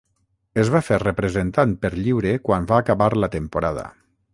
Es 0.63 0.71
va 0.75 0.81
fer 0.87 0.97
representant 1.03 1.77
per 1.85 1.93
lliure 2.01 2.35
quan 2.49 2.69
va 2.75 2.83
acabar 2.87 3.15
la 3.23 3.35
temporada. 3.41 3.91